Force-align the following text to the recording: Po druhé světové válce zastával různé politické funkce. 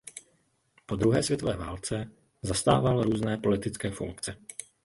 Po 0.85 0.95
druhé 0.95 1.23
světové 1.23 1.55
válce 1.57 2.11
zastával 2.43 3.03
různé 3.03 3.37
politické 3.37 3.91
funkce. 3.91 4.35